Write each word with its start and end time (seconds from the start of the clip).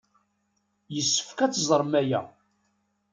Yessefk 0.95 1.39
ad 1.39 1.53
teẓrem 1.53 1.93
aya. 2.01 2.21